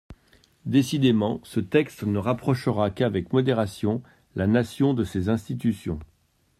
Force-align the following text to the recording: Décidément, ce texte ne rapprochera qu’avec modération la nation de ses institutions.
Décidément, 0.65 1.41
ce 1.43 1.59
texte 1.59 2.01
ne 2.05 2.17
rapprochera 2.17 2.89
qu’avec 2.89 3.33
modération 3.33 4.01
la 4.35 4.47
nation 4.47 4.95
de 4.95 5.03
ses 5.03 5.29
institutions. 5.29 5.99